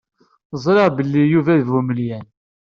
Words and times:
Ẓriɣ 0.63 0.87
belli 0.97 1.23
Yuba 1.33 1.59
d 1.59 1.61
bu 1.67 1.77
imelyan. 1.81 2.25